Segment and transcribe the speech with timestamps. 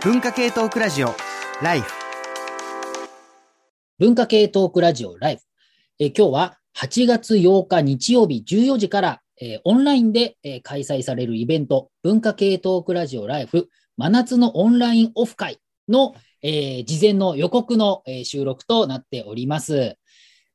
[0.00, 1.12] 文化系トークラジオ
[1.60, 1.92] ライフ
[3.98, 5.42] 文化系トークラジオライフ。
[5.98, 15.58] え今日は8月8日日曜日14時から、えオンラインで、え開催されるイベント、文化系トークラジオ Life 真夏のオンラインオフ会
[15.88, 19.96] の、えー事前の予告の、え収録となっております。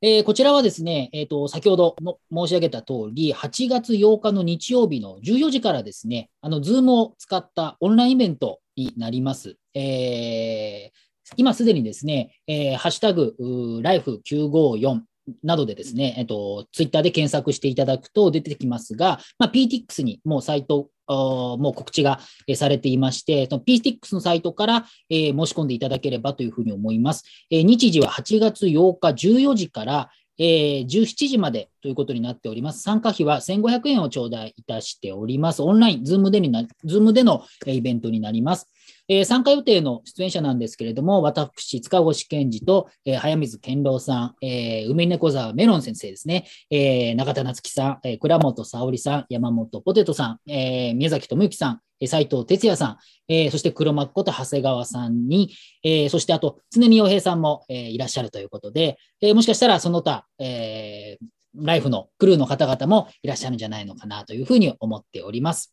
[0.02, 9.58] えーこちらはですね、えーと、先ほどの申し上げた通り、8月8日の日曜日の14時からですね、あの、ズームを使ったオンラインイベントになります。
[9.74, 15.02] えー今すでにですね、えーハッシュタグ、うー Life954
[15.42, 27.24] などでですね、えっと、ツイッターで検索していただくと出てきますが、まあ、 Peatix にもうサイト、もう告知がえーされていまして、その PTX のサイトから、えー申し込んでいただければというふうに思います。
[27.50, 32.82] えー日時は8月8日14時から、えー17時までということになっております。
[32.82, 35.62] 参加費は1500円を頂戴いたしております。
[35.62, 38.70] オンライン、ズームでにな、ズームでのイベントになります。
[39.10, 55.52] えー参加予定の出演者なんですけれども、私、塚越健二と、えー早水健郎さん、えー梅猫沢メロン先生ですね、えー中田夏樹さん、えー倉本沙織さん、山本ポテトさん、えー宮崎智之さん、斉藤哲也さん、えーそして黒幕こと長谷川さんに、
[55.84, 65.72] えーそしてあと、常見洋平さんも、えーいらっしゃるということで、えーもしかしたらその他、えーライフのクルーの方々もいらっしゃるんじゃないのかなというふうに思っております。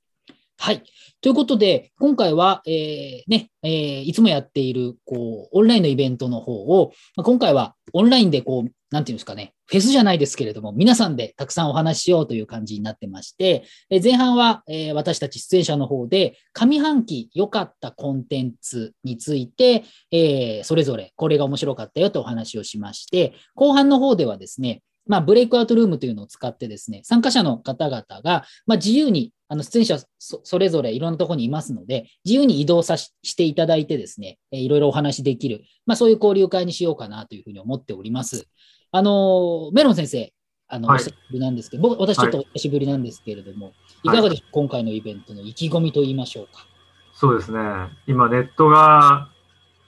[0.62, 0.82] はい。
[1.22, 38.46] ということで、今回は、えーね、えーいつもやっている、こう、オンラインのイベントの方を、まあ今回はオンラインで、こう、なんていうんですかね、フェスじゃないですけれども、皆さんでたくさんお話ししようという感じになってまして、え前半は、えー私たち出演者の方で、上半期良かったコンテンツについて、えそれぞれこれが面白かったよとお話をしまして、後半の方ではですね、まあ、ブレイクアウトルームというのを使ってですね、参加者の方々が、まあ、自由に、あの、出演者そそれぞれいろんなところにいますので、自由に移動さししていただいてですね、えーいろいろお話しできる、まあ、そういう交流会にしようかなというふうに思っております。
[38.92, 40.32] あの、メロン先生、
[40.68, 43.72] あの、はいお久しぶりなんですけど、僕、私ちょっとお久しぶりなんですけれども、
[44.04, 46.64] い、かがでしょう、今回のイベントの意気込みと言いましょうか。
[47.12, 47.58] そうですね。
[48.06, 49.30] 今ネットが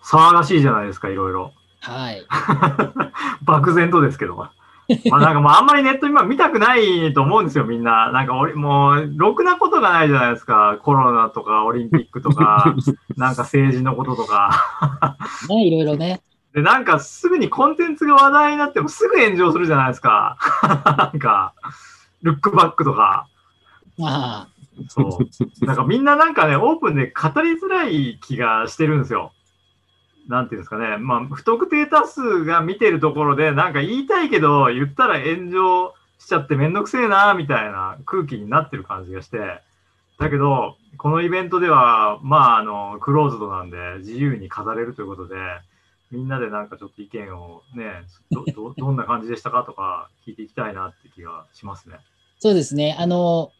[0.02, 1.52] 騒がしいじゃないですか、いろいろ。
[1.78, 2.26] はい。
[3.46, 4.48] 漠然とですけど。
[5.10, 8.10] まあなんかもうあんまりネット今見たくないと思うんですよ、みんな。
[8.12, 10.78] なんかおりもう、ろくなことがないじゃないですか。
[10.82, 12.74] コロナとかオリンピックとか、
[13.16, 15.16] なんか政治のこととか。
[15.48, 16.20] ね、いろいろね。
[16.54, 20.36] で、なんかすぐにコンテンツが話題になってもすぐ炎上するじゃないですか。
[20.98, 21.54] なんか、
[22.22, 23.26] ルックバックとか。
[23.98, 24.48] まあ、
[24.88, 25.18] そ
[25.62, 25.66] う。
[25.66, 29.32] なんかみんななんかね、オープンで語りづらい気がしてるんですよ。
[30.28, 30.96] なんていうんですかね。
[30.98, 39.60] まあ、不特定多数が見てるところで、なんか言いたいけど、言ったら炎上しちゃってめんどくせえな、みたいな空気になってる感じがして。
[40.18, 45.36] だけど、このイベントでは、まあ、あの、クローズドなんで、自由に語れるということで、
[46.12, 51.96] みんなでなんかちょっと意見をね、ど、ど どんな感じでしたかとか聞いていきたいなって気がしますね。
[52.38, 52.96] そうですね。
[52.98, 53.50] あの、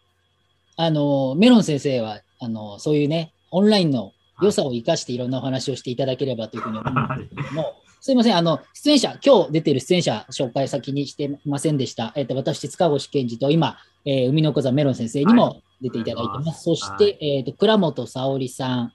[0.77, 12.13] あの、メロン先生は、あの、そういうね、オンラインの良さを生かしていろんなお話をしていただければというふうに思うんですけれども、 すいません、あの、出演者、今日出てる出演者紹介先にしてませんでした。
[12.17, 16.65] えっ、と、私、塚越健二と今、えー海の小座メロン先生にも出ていただいてます。
[16.65, 18.93] そして、はいえっ、と、倉本沙織さん、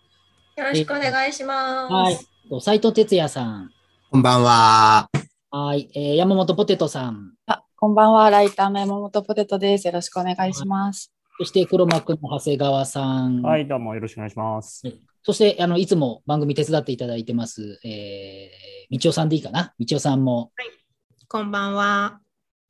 [0.57, 1.93] よろしくお願いします。
[1.93, 2.17] はい、
[2.49, 3.71] と斉藤哲也さん、
[4.11, 5.09] こんばんは。
[5.51, 8.29] はい、えー山本ポテトさん、あ、こんばんは。
[8.29, 9.87] ライターの山本ポテトです。
[9.87, 11.13] よろしくお願いします。
[11.37, 14.81] そして黒幕の長谷川さん、はい、どうもよろしくお願いします。
[15.27, 19.73] そして、あの、いつも番組手伝っていただいてます、えー、みちおさんでいいかな？
[19.77, 20.53] みちおさんも。
[21.27, 22.21] こんばんは。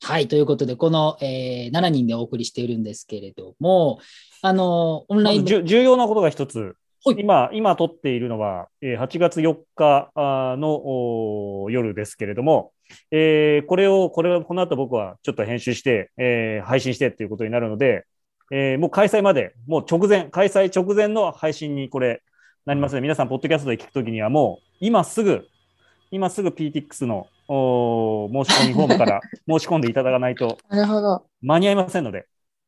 [0.02, 4.00] はい、ということで、この、えー、7人でお送りしているんですけれども、
[4.42, 6.74] あの、オンライン重要なことが一つ
[7.06, 12.72] はい、今、今撮っているのは、えー8月4日の夜ですけれども、
[13.12, 18.08] えーこれを、これを、この後僕はちょっと編集して、えー配信してっていうことになるので、
[18.52, 22.24] えーもう開催まで、もう直前、開催直前の配信にこれ
[22.68, 25.48] なりますので、皆さん、ポッドキャストで聞くときにはもう、今すぐ、
[26.12, 31.24] 今すぐ PTX のおー申し込みフォームから 申し込んでいただかないとなるほど。
[31.42, 32.26] 間に合いませんので、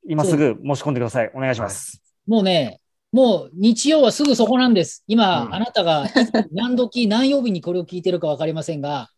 [0.07, 1.31] 今すぐ申し込んでください。
[1.36, 2.01] お願いします。
[2.25, 2.80] もうね、
[3.12, 5.04] もう日曜はすぐそこなんです。
[5.06, 6.06] 今、うんあなたが
[6.54, 9.10] 何時、何曜日にこれを聞いてるか分かりませんが、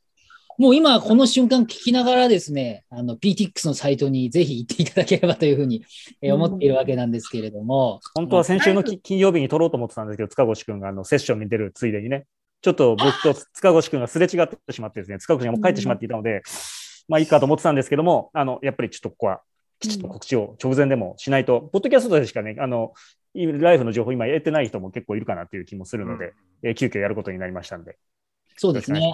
[0.61, 5.83] もう今この瞬間聞きながらですね、あの PTX のサイトにぜひ行っていただければというふうに
[6.21, 12.27] えー思っているわけなんですけれども、本当は先週のき金曜日に撮ろうと思ってたんですけど、塚越くんがあのセッションに出るついでにね、
[12.61, 16.43] ちょっと僕と塚越くんがすれ違ってしまってですね、塚越くんがもう帰ってしまっていたので、
[17.07, 19.41] まあいいかと思ってたんですけども、あの、やっぱりちょっとここは
[19.79, 22.93] きちっと告知を直前でもしないと、ポッドキャストでしかね、あの、
[23.33, 27.97] ライフの情報今得てない人も結構いるかなっていう気もするので、うん、えー、急遽やることになりましたんで。
[28.57, 29.11] そうですね。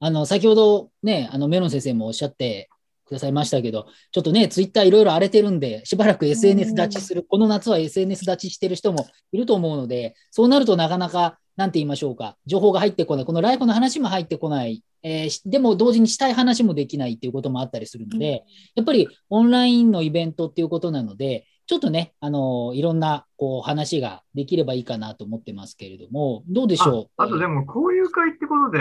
[0.00, 2.68] あの、先ほどね、あの、メロン先生もおっしゃって
[3.04, 18.44] くださいましたけど、ちょっとね、ツイッターいろいろ荒れてるんで、しばらく SNS 立ちする、この夏は SNS 立ちしてる人もいると思うので、そうなるとなかなか、なんて言いましょうか、情報が入ってこない、このライフの話も入ってこない、えー、でも同時にしたい話もできないっていうこともあったりするので、
[18.74, 27.22] やっぱりオンラインのイベントっていうことなので、ちょっとね、あのいろんなこう話ができればいいかなと思ってますけれども、どうでしょう？
[27.22, 28.80] あとでも、交流会ってことで、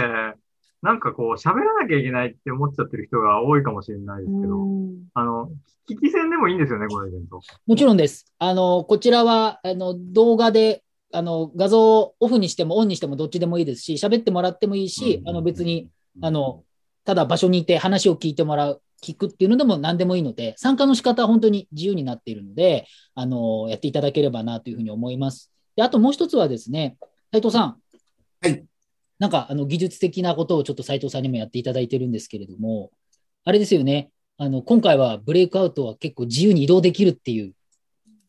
[0.82, 4.66] なんかこう、喋らなきゃいけないって思っちゃってる人が多いかもしれないですけど、
[5.14, 5.52] あの、
[5.90, 7.42] 聞き戦でもいいんですよね、このイベント。
[7.68, 8.34] もちろんです。
[8.40, 15.90] あの、こちらは、あの、動画で、あの、画像をオフにしてもオンにしてもどっちでもいいですし、喋ってもらってもいいし、あの、別に、
[16.22, 16.64] あの、
[17.04, 22.86] ただ場所にいて話を聞いてもらう、聞くっていうのでも何でもいいので、参加の仕方は本当に自由になっているので、
[23.16, 25.52] あの、やっていただければなというふうに思います。
[25.76, 26.98] で、あともう一つはですね、
[27.32, 27.78] 斉藤さん。
[28.42, 28.69] はい。
[29.20, 32.92] なんか、あの、技術的なことをちょっと斉藤さんにもやっていただいてるんですけれども、
[33.44, 34.12] あれですよね。
[34.38, 37.54] あの、今回はブレイクアウトは結構自由に移動できるっていう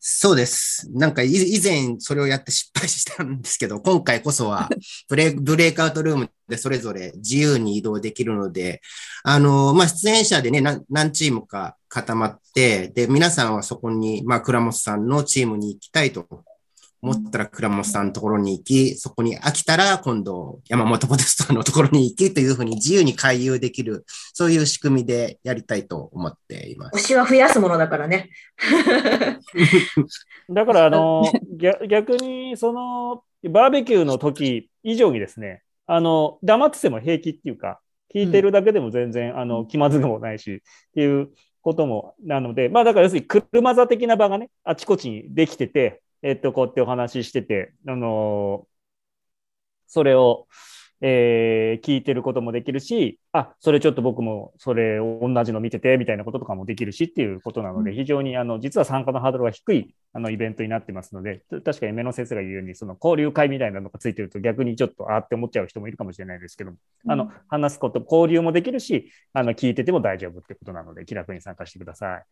[0.03, 0.89] そうです。
[0.93, 4.67] なんか以前それをやって失敗したんですけど、今回こそは
[5.07, 8.81] ブレブレイクアウトルームでそれぞれ自由に移動できるので、
[9.23, 16.27] あの、まあ、出演者でね何、何チームか固まって、で、皆さんはそこに、まあ、倉本さんのチームに行きたいと
[17.01, 26.95] 思ったら倉本さんのところに行き、そこに飽きたら今度山本ポテストのところに行きというふうに自由に回遊できる、そういう仕組みでやりたいと思っています。
[26.95, 28.29] 推しは増やすものだからね。
[30.49, 31.23] だから、あの、
[31.89, 37.79] 逆に、その、バーベキューの時以上にですね、あの、黙ってても平気っていうか、
[38.13, 40.59] 聞いてるだけでも全然、うん、あの、気まずくもないし、っ
[40.93, 41.29] ていう
[41.61, 48.67] ことも、なので、まあだから要するに車座的な場がね、あちこちにできてて、えっと、こうやってお話ししてて、あのー、
[49.87, 50.47] それを、
[51.03, 66.77] えー、聞いてることもできるし、あ、それちょっと僕もそれを同じの見ててみたいなこととかもできるしっていうことなので、非常にあの実は参加のハードルが低いあのイベントになってますので、確かに目の先生が言うように、その交流会みたいなのがついてると逆にちょっとあって思っちゃう人もいるかもしれないですけども、
[67.07, 72.23] あの話すこと、交流もできるし、あの聞いてても大丈夫ってことなので、気楽に参加してください。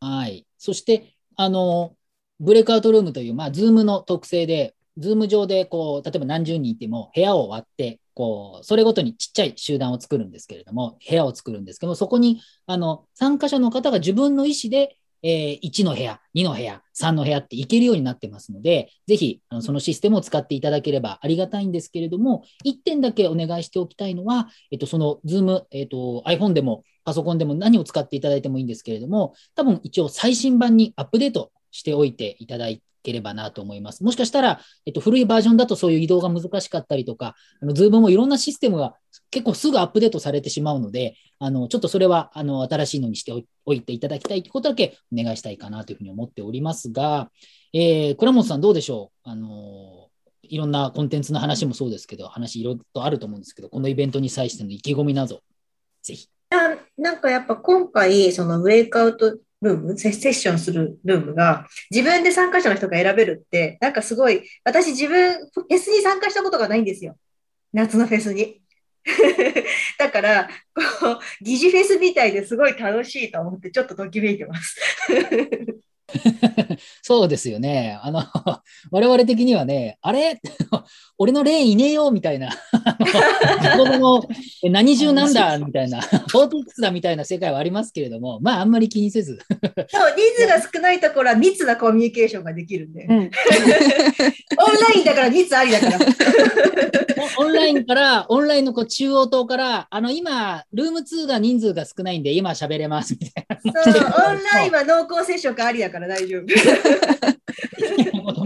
[0.00, 0.46] はい。
[0.56, 1.94] そして、あの、
[2.40, 32.66] ブレイクアウトルームという、まあ、ズームの特性で、ズーム上で、こう、例えば何十人いても、部屋を割って、こう、それごとにちっちゃい集団を作るんですけれども、部屋を作るんですけども、そこに、あの、参加者の方が自分の意思で、えー、1の部屋、2の部屋、3の部屋って行けるようになってますので、ぜひ、あのそのシステムを使っていただければありがたいんですけれども、1点だけお願いしておきたいのは、えっと、その Zoom、えっと、iPhone でもパソコンでも何を使っていただいてもいいんですけれども、多分一応最新版にアップデートしておいていただ
[33.02, 34.04] ければなと思います。
[34.04, 38.94] もしかしたら、えっと、古いバージョンだとそういう移動が難しかったりとか、あの Zoom もいろんなシステムが
[39.30, 43.32] 結構すぐアップデートされてしまうので、あのちょっとそれはあの新しいのにして
[43.64, 47.30] おいていただきたいということだけお願いしたいかなというふうに思っておりますが、
[47.72, 49.30] えー、倉本さんどうでしょう？
[49.30, 50.08] あの
[50.42, 55.40] いろんなコンテンツの話もそうですけど、話いろいろとあると思うんですけど、このイベントに際しての意気込みなど、
[56.02, 56.28] ぜひ。
[56.96, 67.16] なんかやっぱ今回、そのブレイクアウトルーム、セッションするルームが、自分で参加者の人が選べるって、なんかすごい、私自分、フェスに参加したことがないんですよ。
[67.72, 68.60] 夏のフェスに。
[69.98, 70.82] だから、こ
[71.12, 74.76] う、疑似フェスみたいですごい楽しいと思って、ちょっとときめいてます。
[77.02, 77.98] そうですよね。
[78.02, 78.24] あの、
[78.90, 80.40] 我々的にはね、あれ？
[81.18, 82.50] 俺の霊いねえよみたいな、
[83.76, 84.28] 子供の
[84.70, 85.58] 何十なんだ？
[85.58, 89.38] みたいな、フォートックスだみたいな世界はありますけれども、まああんまり気にせず。
[89.88, 93.04] そう、人数が少ないところは密なコミュニケーションができるんで。
[93.04, 93.30] うん、オンラ
[94.94, 95.98] インだから密ありだから。
[97.38, 103.82] オンラインから、オンラインのこう中央棟から、あの今、ルーム2が人数が少ないんで、今喋れますみたいな。
[103.82, 106.44] そう、オンラインは濃厚接触ありだから大丈夫。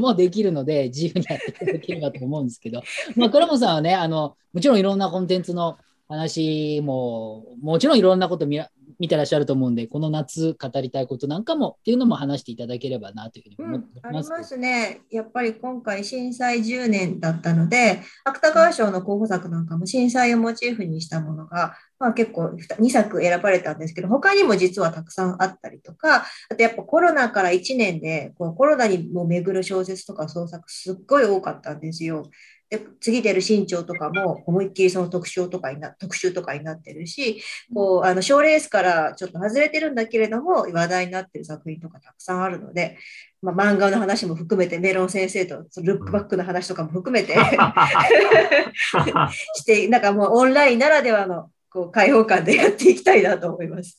[0.02, 2.82] もできるので、自由にやっていただければと思うんですけど、
[3.16, 5.78] まあ、倉本さんはね、あの、もちろんいろんなコンテンツの
[6.08, 8.60] 話も、もちろんいろんなこと見
[8.98, 15.00] 見てらっしゃると思うんで、この夏語りたいことなんかもっていうのも話していただければなというふうに思ってます、うん、ありますね。
[15.10, 32.28] やっぱり今回震災10年だったので、芥川賞の候補作なんかも震災をモチーフにしたものが、まあ、結構2作選ばれたんですけど、他にも実はたくさんあったりとか、あとやっぱコロナから1年でこうコロナにも巡る小説とか創作すっごい多かったんですよ。
[32.70, 37.40] で次出る新潮とかも思いっきりその特集とかにな特集とかになってるし、
[37.72, 42.98] こうあの賞レースからちょっと外れてるんだけれども話題になってる作品とかたくさんあるので、
[43.42, 47.36] まあ、漫画の話も含めてメロン先生とルックバックの話とかも含めて
[49.54, 53.98] してなんかもうオンラインならではのこう開放感でやっていきたいなと思います。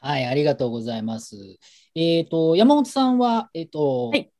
[0.00, 1.36] はい、ありがとうございます。
[1.94, 4.30] えっ、と、山本さんは、えっ、と、はい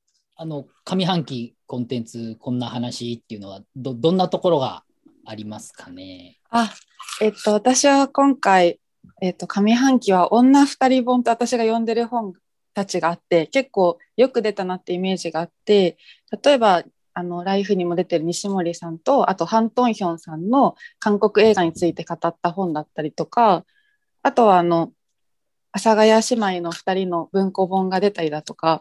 [0.43, 4.85] あの、上半期コンテンツ、こんな話っていうのは、ど、どんなところが
[5.27, 6.39] ありますかね？
[6.49, 6.73] あ、
[7.21, 8.81] えっと、私は今回、
[9.21, 12.33] えっと、上半期は女二人本と私が読んでる本
[12.73, 15.99] たちがあって、結構よく出たなってイメージがあって、
[16.43, 23.65] 例えば、あの、ライフにも出てる西森さんと、あと、ハン・トンヒョンさんの韓国映画について語った本だったりとか、
[24.23, 24.93] あとは、あの、
[25.73, 28.81] 阿佐ヶ谷姉妹の二人の文庫本が出たりだとか、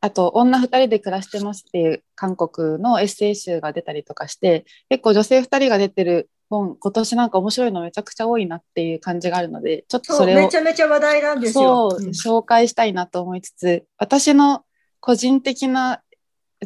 [0.00, 11.90] あと、女二人で暮らしてますっていう韓国のエッセイ集が出たりとかして、結構女性二人が出てる本、今年なんか面白いのめちゃくちゃ多いなっていう感じがあるので、ちょっとそれをめちゃめちゃ話題なんですよ。
[11.90, 14.64] そう、うん紹介したいなと思いつつ、私の
[15.00, 16.02] 個人的な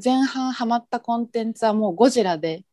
[0.03, 2.65] 前半ハマったコンテンツはもうゴジラで、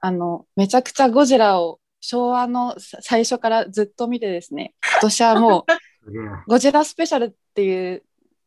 [0.00, 5.64] あの、めちゃくちゃゴジラを昭和のさ最初からずっと見てですね、今年はもう
[6.46, 8.02] ゴジラスペシャルっていう、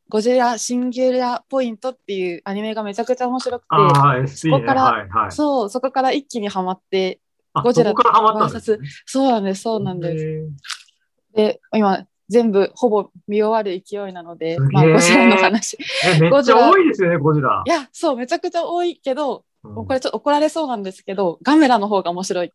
[0.10, 4.28] ゴジラシンギュラポイントっていうアニメがめちゃくちゃ面白くて。
[4.28, 5.32] そこからはいはい。
[5.32, 7.20] そう、そこから一気にハマって、
[7.54, 8.88] あゴジラそこからハマったんです、ね。
[9.06, 10.24] そうなんです、そうなんです。
[10.24, 11.36] す。
[11.36, 15.78] で、今、全部ほぼ見終わる勢いなので、まあ、ゴジラの話。
[16.06, 17.70] え、めっちゃ多いですよね、ゴジラい。
[17.70, 19.42] や、そう、めちゃくちゃ多いけど、うん
[19.74, 22.54] もうこれちょっと怒られそうなんですけど、ガメラの方が面白い。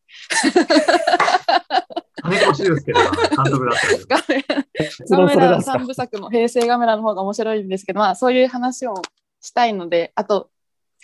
[2.23, 3.75] 金越しですけどな、監督だっ
[4.09, 5.17] た。
[5.17, 8.95] ガメラ三部作の平成ガメラの方が面白いんですけど、まあ、そういう話を
[9.41, 10.49] したいので、あと、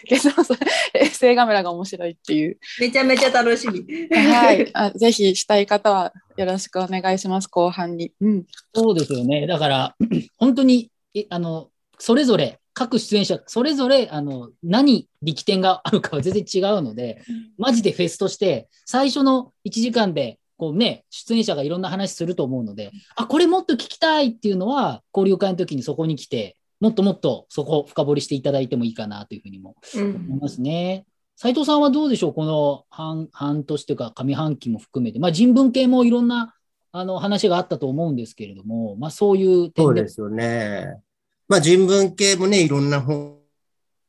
[0.07, 0.61] 結論それ
[0.93, 2.59] 平成ガメラが面白いっていう。
[2.81, 4.09] めちゃめちゃ楽しみ。
[4.15, 4.71] はい。
[4.75, 8.13] あぜひしたい方はよろしくお願いします、後半に。
[8.21, 8.45] うん。
[8.75, 9.47] そうですよね。
[9.47, 9.97] だから、
[10.37, 17.23] 本当に、えあの、それぞれ、各出演者、それぞれ、あの、何、力点があるかは全然違うので、
[17.57, 31.07] マジでフェスとして、最初の1時間で、こうね、出演者がいろんな話すると思うので、あ、これもっと聞きたいっていうのは、交流会の時にそこに来て、もっともっとそこを深掘りしていただいてもいいかなというふうにもうん思いますね。
[31.37, 32.35] 斉藤さんはどうでしょう？
[32.35, 36.55] この半半年というか上半期も含めて、まあ、人文系もいろんな
[36.91, 40.01] あの話があったと思うんですけれども、まあ、そういうそ点で。
[40.01, 41.01] うですよね。
[41.47, 43.39] まあ人文系もね、いろんな本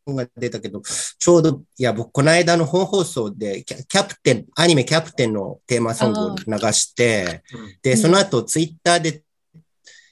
[0.08, 7.44] が出たけど、ちょうど、いや、僕、この間の本放送でキャ、キャプテン、アニメキャプテンのテーマソングを流して、
[7.84, 9.24] で、その後ツイッターで、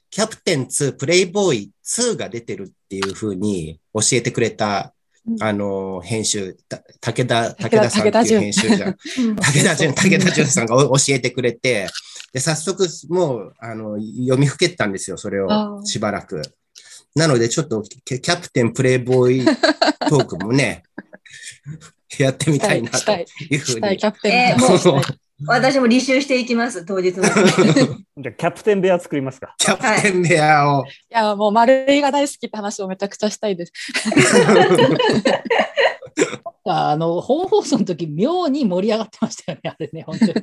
[0.10, 4.94] キャプテン2、プレイボーイ2が出てるっていうふうに教えてくれた、
[5.26, 5.44] うん。
[5.44, 8.42] あの、編集、た武田、武武田田さんっていう武田純。
[8.42, 8.94] 編集者、
[9.36, 11.88] 武田純、武田純さんがお教えてくれて、
[12.34, 16.42] で、早速、もう、あの、読みふけったんですよ、それを、しばらく。
[17.16, 20.84] なので、ちょっと、キャプテンプレイボーイトークもね、
[22.20, 23.56] やってみたいなとしたいい。
[23.56, 24.06] うふうにキ。
[24.08, 27.24] ャプテンー 私も履修していきます、当日の。
[27.30, 29.54] じゃあ、キャプテン部屋作りますか。
[29.58, 33.74] キャプテン部屋を、いや、もう丸いが大好きって話をめちゃくちゃしたいです。
[36.66, 40.34] あの本放送の時妙に盛り上がってましたよね、あれね、本当に。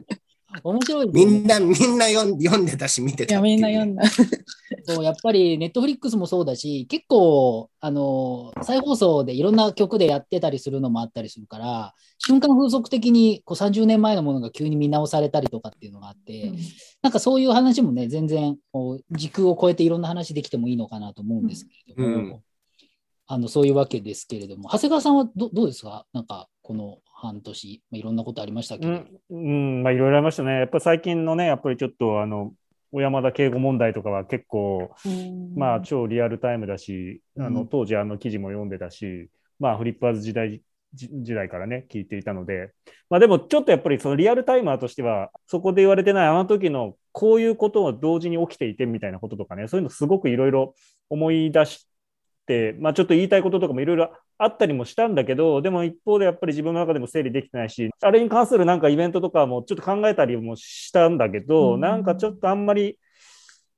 [0.65, 3.43] 面白いねみんな、みんな読んでたし、見ていや、たいう。
[3.43, 4.03] ねみんな読んだ。
[4.87, 16.53] そうやっぱりネットフリックスもそうだし、結構、あの、再放送でいろんな曲でやってたりするのもあったりするから、瞬間風速的にこう30年前のものが急に見直されたりとかっていうのがあって、
[17.03, 22.41] なんかそういう話もね、全然こう時空を超えていろんな話できてもいいのかなと思うんですけれども、うん。
[23.27, 26.07] あのそういうわけですけれども、長谷川さんはどどうですか？
[26.13, 28.89] なんかこの半年、まあ、いろんなことありましたけど。
[28.91, 29.37] うん、う
[29.81, 30.59] んまあいろいろありましたね。
[30.59, 32.53] やっぱり最近のね、やっぱりちょっとあの、
[32.93, 34.95] 小山田敬語問題とかは結構、
[35.57, 39.29] まあ超リアルタイムだし、あのうん当時あの記事も読んでたし、
[39.59, 40.63] まあフリッパーズ時代
[40.95, 42.73] じ時代からね、聞いていたので、
[43.11, 50.75] まあでもちょっとやっぱりそのリアルタイマーとしては、そこで言われてないあの時のこういうことを同時に起きていてみたいなこととかね、そういうのすごくいろいろ
[51.11, 51.94] 思い出して、
[52.79, 61.81] まあちょっと言いたいこととかもいろいろあったりもしたんだけど、でも一方でやっぱり自分の中でも整理できてないし、あれに関するなんかイベントとかもちょっと考えたりもしたんだけど、うん。
[61.81, 62.99] なんかちょっとあんまり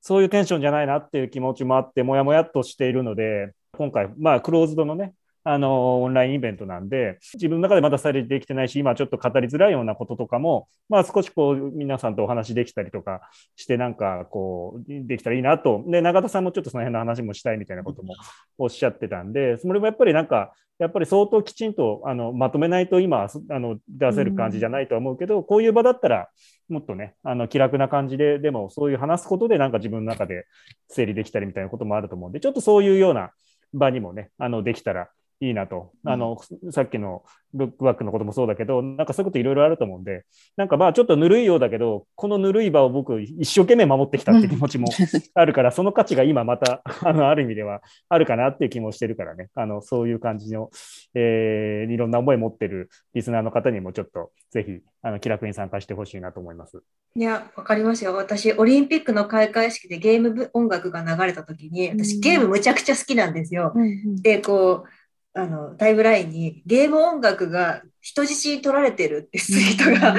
[0.01, 5.15] そういうテンションじゃないなっていう気持ちもあって、もやもやっとしているので、今回、まあ、クローズドのね、
[5.49, 13.21] あの、オンラインイベントなんで、自分の中でまだされできてないし、今ちょっと語りづらいようなこととかも、まあ少しこう、皆さんとお話できたりとか
[13.55, 15.85] して、なんかこう、できたらいいなと。
[15.87, 18.15] で、永田さんもちょっとその辺の話もしたいみたいなことも
[18.59, 26.29] おっしゃってたんで、それもやっぱりなんか、やっぱり相当きちんとあのまとめないと今あの出せる感じじゃないとは思うけど、こういう場だったら
[26.69, 30.47] もっとねあの気楽な感じででもそういう話すことでなんか自分の中で
[30.89, 33.31] 整理できたりみたいなこともあると思うんでちょっとそういうような
[33.73, 35.09] 場にもねあのできたら
[35.41, 36.39] いいなと、あの、
[36.71, 40.25] さっきのルックバックのこともそうだけど、なんかそういうこといろいろあると思うんで、
[40.57, 44.89] なんかまあちょっとぬるいようだけど、このぬるい場を僕一生懸命守ってきたって気持ちも
[45.35, 50.71] あるから、その価値が今また、あの、ある意味ではあるかなっていう気もしてるからね、あの、そういう感じの、
[51.15, 56.83] えー、いろんな思い持ってるリスナーの方にもちょっとぜひ、あの、気楽に参加してほしいなと思います。
[57.15, 58.15] いや、わかりますよ。
[58.15, 63.75] 私、オリンピックの開会式でゲーム音楽が流れた時に、私ゲームむちゃくちゃ好きなんですよ。
[64.23, 64.89] で、こう、
[65.37, 70.15] あのタイムラインにゲーム音楽が人質に取られてるってツイートが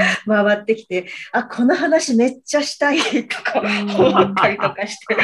[0.45, 5.15] 回ってきて、あこの話めっちゃしたいとか思ったりとかして。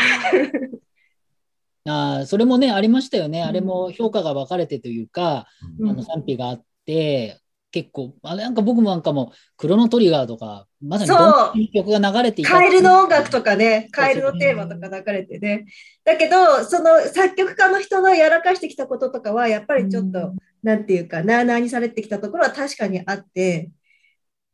[1.85, 5.45] あそれもねありましたよね、あれも評価が分かれてというか、
[5.79, 7.42] うん、あの賛否があって、
[7.73, 12.51] 結構、あれなんか僕もなんかも、クロノトリガーとか、まさにどん曲が流れていた。
[12.51, 15.65] カエルの音楽とかね、カエルのテーマとか流れてね。
[16.03, 23.71] だけど、その作曲家の人のやらかしてきたこととかは、やっぱりちょっと、うん、なんていうか、なあなあにされてきたところは確かにあって、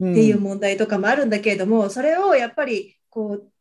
[0.01, 3.51] っていう問題とかもあるんだけれども、それをやっぱり、こう、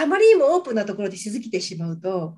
[0.00, 2.36] あまりにもオープンなところでしすぎてしまうと、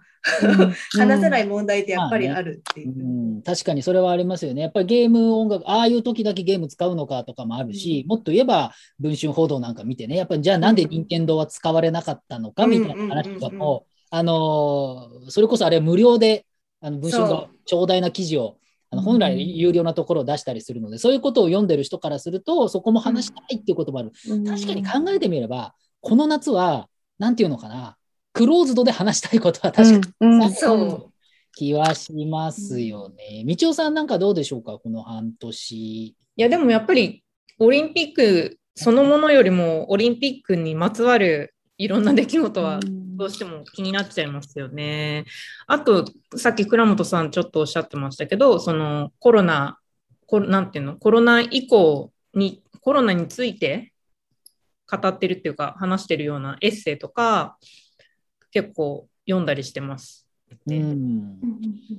[0.92, 4.62] 話せない問題ってやっぱりあるっていう、うん、確かにそれはありますよね。
[4.62, 16.46] やっぱりゲーム音楽、ああいう時だけゲーム使うのかとかもあるし、うん、もっと言えば文春報道なんか見てね、やっぱりじゃあなんで任天堂は使われなかったのかみたいな話とかも、あのそれこそあれ無料で
[16.80, 18.56] あの文春が長大な記事を
[18.90, 24.12] あの本来有料なところを出したりするので、そういうことを読んでる人からすると、そこも話したいっていうこともある。
[24.46, 26.88] 確かに考えてみれば、この夏は
[27.20, 27.96] なんていうのかな、
[28.32, 31.12] クローズドで話したいことは確かに、うんうん、そう
[31.54, 33.44] 気はしますよね。
[33.44, 36.06] みちおさんなんかどうでしょうか、この半年。
[36.06, 37.22] いや、でもやっぱり
[37.58, 45.26] オリンピックそのものよりも、オリンピックにまつわるいろんな出来事はどうしても気になっちゃいますよね。
[45.66, 49.78] あと、さっき倉本さんちょっとおっしゃってましたけど、そのコロナ、
[50.26, 53.89] コなんていうの、コロナ以降に、コロナについて
[54.90, 57.56] 語ってるっていうか話してるようなエッセイとか
[58.50, 60.26] 結構読んだりしてます。
[60.66, 61.38] うん、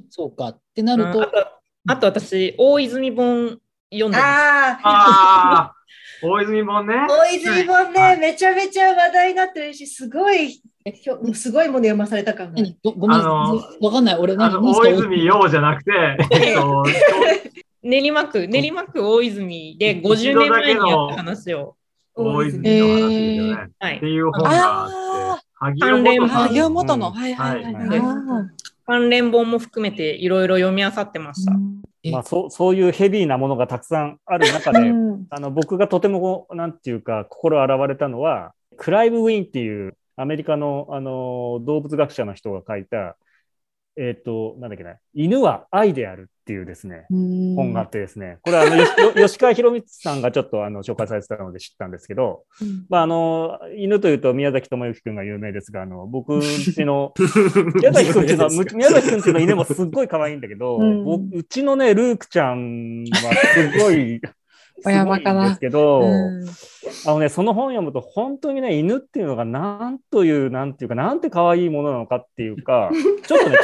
[0.09, 1.21] そうかってなると。
[1.21, 3.59] あとあと私、大泉本
[3.91, 4.17] 読んでます。
[4.17, 5.75] ああ
[6.23, 6.93] 大泉本ね。
[7.09, 10.61] 大泉本ね、はい、めちゃめちゃ話題になってるし、すごい、
[11.33, 12.63] すごいもの読まされた感が。
[12.83, 14.15] ごめん、わかんない。
[14.15, 14.55] 俺何？
[14.61, 15.91] 大泉洋じゃなくて、
[16.31, 16.83] えっと、
[17.81, 21.75] 練馬区、練馬区大泉で50年前にやった話を。
[22.15, 23.71] 大泉の話ですよね。
[23.79, 28.01] はい、っていう本があって、萩尾元の、はいはいはい。
[28.85, 31.53] 関連本も含めていろいろ読み漁ってました。
[32.11, 34.79] まあ、そうそういうヘビーなものがたくさんある中で、
[35.29, 43.17] あの僕がとてもなんていうか心洗われたのはクライブ・ウィンっていうアメリカのあの動物学者の人が書いた
[43.97, 48.77] えっ、ー、と、なんだっけな、犬は愛であるっていうですね、本があってですね、これはあの
[49.15, 57.13] 吉川博光さんがちょっとあの紹介されてたので知ったんですけど、うん、まあ、あの犬というと宮崎智之君が有名ですが、あの僕うちの
[57.75, 64.21] 宮崎君っていうのは、宮崎君っていうの犬もすっごい可愛いんだけど、うん、うちのね、ルークちゃんはすごい
[64.85, 66.45] 親バカですけど、うん、
[67.05, 72.89] あのね、その本読むと本当にね、犬っていうのがなんという、なんていうか、なんて可愛いものなのかっていうか、
[73.25, 73.57] ちょっとね、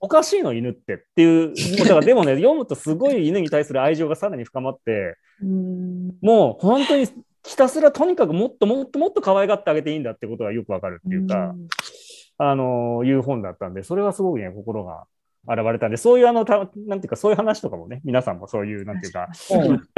[0.00, 7.06] おかしいの犬ってっていう、だからでもね、読むとすごい犬に対する愛情がさらに深まって、うん、もう本当に
[7.46, 11.68] ひたすらとにかくもっともっともっと可愛がってあげていいんだってことがよくわかるっていうか、うん、
[12.38, 15.04] あのいう本だったんで、それはすごくね、心が
[15.48, 19.28] 現れたんで、そういうあの、たなんていうか、そういう話とかもね、皆さんもそういう、なんていうか、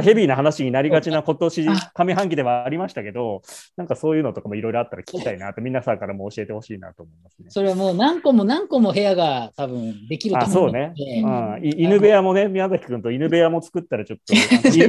[0.01, 3.43] ヘビーな話になりがちな今年上半期ではありましたけど、
[3.77, 7.47] なんかそういうのとかもいろいろあったら聞きたいなと、皆さんからも教えてほしいなと思いますね。
[7.51, 10.93] それはもう何個も何個も部屋が多分できると思うので。
[10.97, 11.23] そうね。
[11.23, 14.35] うん、犬部屋もね、宮崎君と犬部屋も作ったらちょっと、
[14.71, 14.87] 犬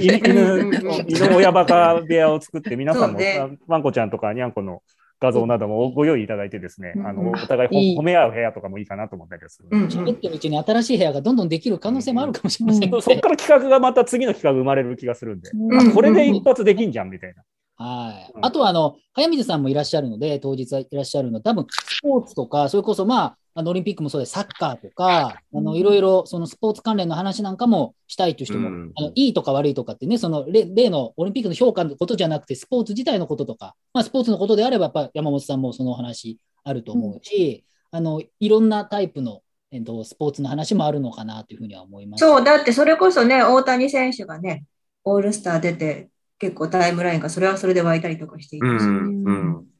[1.07, 3.19] 犬親バカ部屋を作って、皆さんも、
[3.67, 4.81] ワンコちゃんとかにゃんこの
[5.23, 9.69] 画像などもご用意いただいてですね、うん、あのお互い褒め合う部屋とかもいいかなと思ったりする。
[9.87, 15.49] 喋、ってるうちに新しい部屋がどんどんできる可能性もあるかもしれません、ね、そこから企画がまた次の企画生まれる気がするんで、
[15.93, 17.43] これで一発できんじゃんみたいな。
[17.75, 21.39] はい、あとはあの早水さんもいらっしゃるので、当日はいらっしゃるの。
[21.39, 28.91] で、多分スポーツとか、それこそまあ、あのオリンピックもそうです、サッカーとか、あのいろいろそのスポーツ関連の話なんかもしたいという人も、うん。
[28.95, 42.21] あのいいとか悪いとかってね、その例例のオリンピックの評価のことじゃなくて、スポーツ自体のこととか、まあ、スポーツのことであれば、やっぱ山本さんもそのお話あると思うし、あのいろんなタイプの、えっと、スポーツの話もあるのかなというふうには思います。
[42.21, 44.65] そう、だってそれこそね、大谷選手がね、
[45.03, 49.23] オールスター出て、結構タイムラインがそれはそれで湧いたりとかしていて、うん。
[49.23, 49.72] うん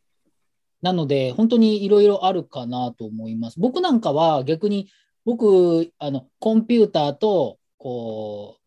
[0.84, 3.60] なので、本当にいろいろあるかなと思います。
[3.60, 4.90] 僕なんかは逆に、
[5.26, 8.58] 僕、あの、コンピューターと、こ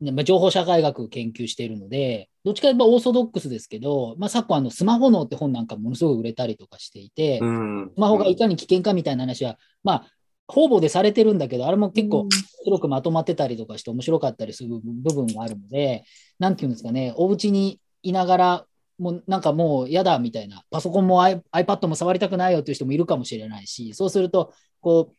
[0.00, 10.06] う、ねまあ、情報社会学研究しているので、どっちかといえばオーソドックスですけど、まあ、昨今、あの、スマホ脳って本なんかものすごい売れたりとかしていて、うんスマホがいかに危険かみたいな話は、まあ、
[10.46, 12.26] 方々でされてるんだけど、あれも結構
[12.64, 16.04] 広くまとまってたりとかして面白かったりする部分があるので、
[16.38, 18.66] なんていうんですかね、お家にいながら、
[18.98, 25.16] もうなんかもう嫌だみたいな、パソコンも iPad も触りたくないよっていう人もいるかもしれないし、そうすると、こう、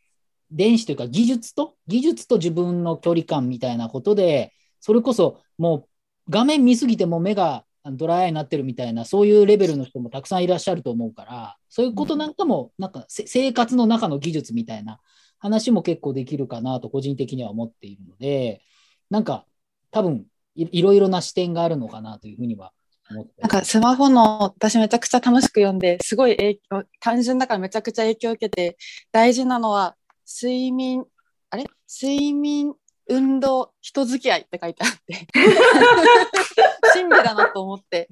[0.52, 5.86] 電子というか技術と、技術と自分の距離感みたいなことで、それこそもう
[6.30, 15.00] 画面見すぎても目がドライアイになってるみたいな、そういうレベルの人もたくさんいらっしゃると思うから、そういうことなんかも、なんか生活の中の技術みたいな
[15.38, 18.62] 話も結構できるかなと個人的には思っているので、
[19.10, 19.46] なんか
[19.92, 22.74] 多分いろいろな視点があるのかなというふうには
[23.10, 28.78] なんかスマホの私めちゃくちゃ楽しく読んで、すごい影響、単純だからめちゃくちゃ影響を受けて、
[29.12, 29.96] 大事なのは
[30.28, 31.06] 睡眠、
[31.50, 31.66] あれ？
[31.90, 32.76] 睡眠、
[33.08, 35.28] 運動、人付き合いって書いてあって。
[36.94, 38.08] 真理だなと思って、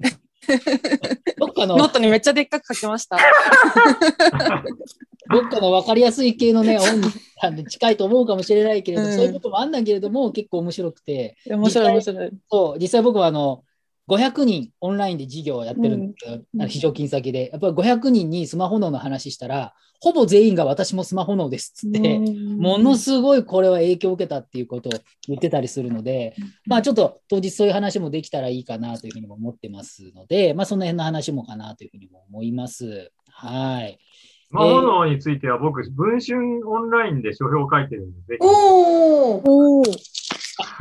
[1.36, 3.18] どっかのノートにめっちゃでっかく書きました。
[5.30, 7.08] どっかの分かりやすい系のね、本に
[7.40, 12.30] あの近いと思うかもしれないけれど、うんそういうこともあんだけれども、結構面白くて、面白い面白い。
[12.50, 13.62] そう、実際僕はあの、
[14.08, 24.92] 500人オンラインで授業をやってるんですけど、うんあの非常勤先で、やっぱり500人にスマホ脳の話したら、ほぼ全員が私もスマホ脳ですっつって、ものすごいこれは影響を受けたっていうことを
[25.26, 26.34] 言ってたりするので、
[26.66, 33.10] まあちょっと当日そういう話もできたらいいかなというふうにも思ってますので、まあその辺の話もかなというふうにも思います。
[33.30, 33.98] はい。
[34.48, 38.46] スマホ脳については僕、文春オンラインで書評を書いてるんで、ぜひ。
[38.46, 39.98] おーおー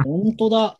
[0.06, 0.80] 本当だ。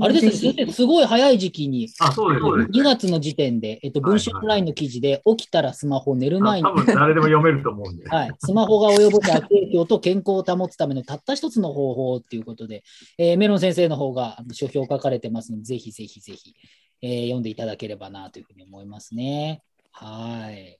[0.00, 2.70] あれですね、先生、すごい早い時期に、あ、そうです、そうです。
[2.70, 8.06] 2月の時点で、えっと、はい文春オンラインの記事で、起きたらスマホ、寝るあ前に多、分誰でも読めると思うんで。
[8.10, 12.82] はい、スマホが及ぼす悪影響と健康を保つためのたった一つの方法っていうことで、
[13.18, 16.54] えーメロン先生の方があの書評を書かれてますので、ぜひぜひぜひ、
[17.02, 19.62] えー読んでいただければなというふうに思いますね。
[19.92, 20.78] はい。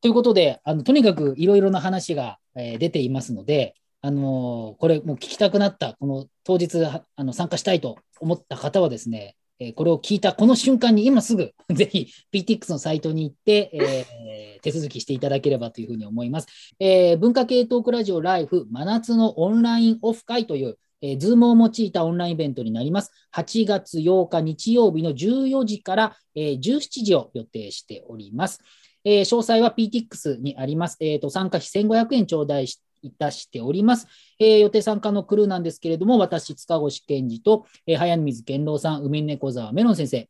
[0.00, 16.48] ということで、あのとにかくいろいろな話が、えー出ていますので、あのーこれもう聞きたくなった、この当日あの参加したいと思った方はですね、えーこれを聞いたこの瞬間に今すぐ ぜひ PTX のサイトに行って、えー手続きしていただければというふうに思います。
[16.80, 23.12] えー文化系トークラジオライフ真夏のオンラインオフ会という、えー、ズームを用いたオンラインイベントになります。
[23.34, 28.60] 8月8日日曜日の14時から、えー17時を予定しております。
[29.04, 30.96] えー詳細は PTX にあります。
[31.00, 34.06] えーと参加費1500円頂戴しいたしております。
[34.40, 40.28] えー予定参加のクルーなんですけれども、私、塚越健二と、えー早水健郎さん、海猫沢メロン先生、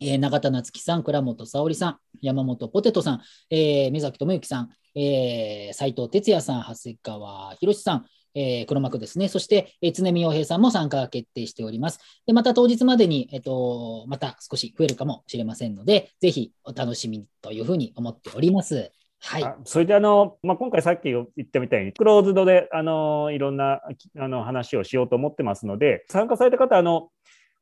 [0.00, 9.28] えー永田夏樹さん、倉本沙織さん、山本ポテトさん、えー目崎智之さん、えー、斉藤哲也さん、長谷川博さん、えー黒幕ですね。
[9.28, 12.00] そして、えー、常見洋平さんも参加が決定しております。
[12.26, 18.92] で、また当日までに、えっ、と、また少し増えるかもしれませんので、ぜひお楽しみにというふうに思っております。
[19.22, 19.54] はい。
[19.64, 23.80] それであの、まあ、今回さっき言ったみたいに、クローズドであのいろんな
[24.18, 27.10] あの話をしようと思ってますので、参加された方あの、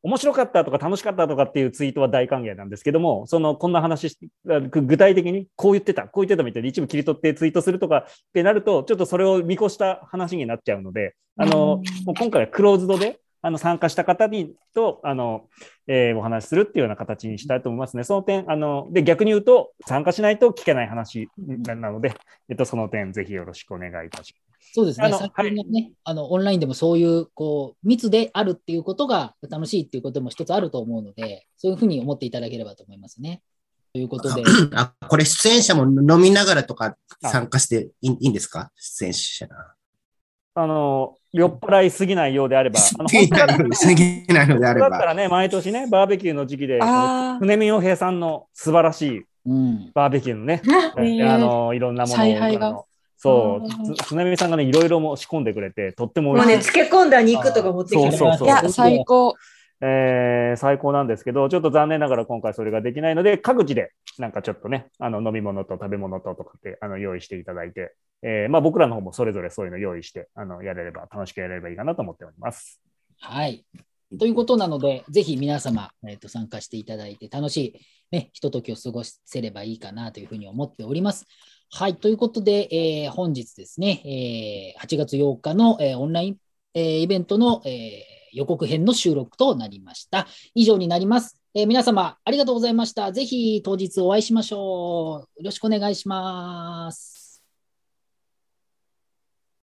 [0.02, 15.48] 面白かったとか楽しかったとかっていうツイートは大歓迎なんですけども、そのこんな話し具体的にこう言ってた、こう言ってたみたいに一部切り取ってツイートするとかってなると、ちょっとそれを見越した話になっちゃうので、あの、もう今回はクローズドであの参加した方にとあの、
[15.86, 18.04] えーお話しするっていうような形にしたいと思いますね。
[18.04, 21.28] その点、あので逆に言うと、参加しないと聞けない話
[21.66, 22.14] なので、
[22.48, 24.34] えっと、その点、ぜひよろしくお願いいたし
[24.72, 25.06] そうですね。
[25.06, 33.42] あの最近のね、あの、オンラインでもそういう、こう、密であるっていうことが楽しいっていうことも一つあると思うので、そういうふうに思っていただければと思いますね。
[33.92, 34.42] ということで、
[34.74, 38.70] あ、これ出演者も飲みながらとか参加していいいいんですか？
[38.76, 39.48] 出演者。
[40.54, 44.90] あの酔っ払いすぎないようであれば、あの過ぎないの過ぎないのであれば。
[44.90, 46.80] だったらね、毎年ね、バーベキューの時期で、
[47.38, 49.90] 船見洋平さんの素晴らしいうん。
[49.94, 50.68] バーベキューのね、え
[51.24, 52.86] ーあのいろんなものを
[53.18, 56.72] そう、つ船見さんがね、いろいろも仕込んでくれて、とってももうね、美味しい。
[56.72, 59.34] 漬け込んだ肉とか持ってきてそうそうそういや、最高。
[59.80, 72.80] えー最高なんですけど、ちょっと残念ながら今回それができないので、各自でなんかちょっとね、あの飲み物と食べ物ととかってあの用意していただいて、えーまあ、僕らの方もそれぞれそういうの用意して、あのやれれば、楽しくやれればいいかなと思っております。
[73.20, 73.64] はい。
[74.18, 81.26] ということなので、ぜひ皆様、えーと参加していただいて、楽しい、ね、ひとときを過ごせればいいかなというふうに思っております。
[81.70, 81.96] はい。
[81.98, 86.36] ということで、えー本日ですね、えー8月8日の、えーオンライン、
[86.74, 90.26] えーイベントの、えー予告編の収録となりました。
[90.54, 91.40] 以上になります。
[91.54, 93.12] えー皆様、ありがとうございました。
[93.12, 95.42] ぜひ当日お会いしましょう。
[95.42, 97.17] よろしくお願いします。